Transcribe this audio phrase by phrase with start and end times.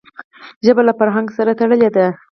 [0.65, 2.07] ژبه له خپل فرهنګ سره تړلي ده.